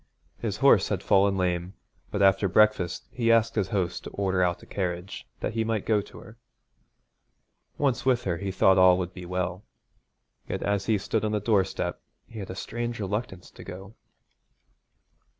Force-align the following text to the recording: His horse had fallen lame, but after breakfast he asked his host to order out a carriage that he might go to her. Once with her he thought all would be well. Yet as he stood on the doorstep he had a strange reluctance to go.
His 0.39 0.57
horse 0.57 0.89
had 0.89 1.03
fallen 1.03 1.37
lame, 1.37 1.75
but 2.09 2.23
after 2.23 2.47
breakfast 2.49 3.07
he 3.11 3.31
asked 3.31 3.53
his 3.53 3.67
host 3.67 4.03
to 4.03 4.09
order 4.09 4.41
out 4.41 4.63
a 4.63 4.65
carriage 4.65 5.27
that 5.41 5.53
he 5.53 5.63
might 5.63 5.85
go 5.85 6.01
to 6.01 6.17
her. 6.17 6.37
Once 7.77 8.03
with 8.03 8.23
her 8.23 8.37
he 8.37 8.49
thought 8.51 8.79
all 8.79 8.97
would 8.97 9.13
be 9.13 9.27
well. 9.27 9.63
Yet 10.49 10.63
as 10.63 10.87
he 10.87 10.97
stood 10.97 11.23
on 11.23 11.33
the 11.33 11.39
doorstep 11.39 12.01
he 12.25 12.39
had 12.39 12.49
a 12.49 12.55
strange 12.55 12.99
reluctance 12.99 13.51
to 13.51 13.63
go. 13.63 13.93